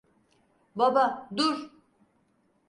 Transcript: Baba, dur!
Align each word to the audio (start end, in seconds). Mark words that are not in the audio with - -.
Baba, 0.75 1.29
dur! 1.37 1.71